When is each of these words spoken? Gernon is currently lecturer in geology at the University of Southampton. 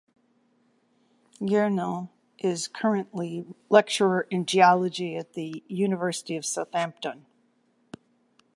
Gernon 1.45 2.09
is 2.39 2.67
currently 2.67 3.45
lecturer 3.69 4.21
in 4.31 4.47
geology 4.47 5.15
at 5.15 5.33
the 5.33 5.63
University 5.67 6.35
of 6.35 6.43
Southampton. 6.43 7.27